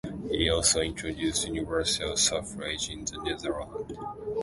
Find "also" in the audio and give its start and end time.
0.49-0.79